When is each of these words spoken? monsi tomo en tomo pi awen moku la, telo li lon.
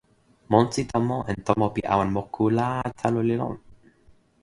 monsi 0.51 0.81
tomo 0.91 1.17
en 1.31 1.37
tomo 1.47 1.65
pi 1.75 1.81
awen 1.93 2.09
moku 2.15 2.43
la, 2.57 2.67
telo 2.99 3.19
li 3.27 3.35
lon. 3.41 3.55